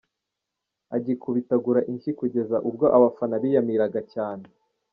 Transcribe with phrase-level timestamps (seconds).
[0.95, 4.45] agikubitagura inshyi kugeza ubwo abafana biyamiraga cyane.